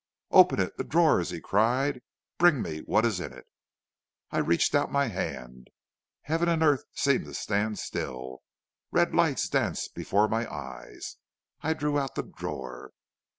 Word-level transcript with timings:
"'Open 0.31 0.59
it 0.59 0.75
the 0.77 0.83
drawer,' 0.83 1.21
he 1.21 1.39
cried. 1.39 2.01
'Bring 2.39 2.63
me 2.63 2.79
what 2.79 3.05
is 3.05 3.19
in 3.19 3.31
it.' 3.31 3.45
"I 4.31 4.39
reached 4.39 4.73
out 4.73 4.91
my 4.91 5.09
hand; 5.09 5.67
heaven 6.23 6.49
and 6.49 6.63
earth 6.63 6.85
seemed 6.95 7.25
to 7.25 7.35
stand 7.35 7.77
still; 7.77 8.41
red 8.89 9.13
lights 9.13 9.47
danced 9.47 9.93
before 9.93 10.27
my 10.27 10.51
eyes; 10.51 11.17
I 11.61 11.75
drew 11.75 11.99
out 11.99 12.15
the 12.15 12.23
drawer. 12.23 12.93